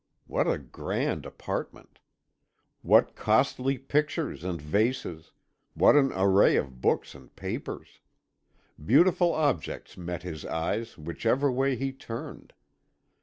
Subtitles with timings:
[0.25, 1.99] What a grand apartment!
[2.81, 5.31] What costly pictures and vases,
[5.75, 7.99] what an array of books and papers!
[8.83, 12.51] Beautiful objects met his eyes whichever way he turned.